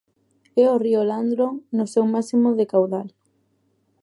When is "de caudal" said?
2.59-3.07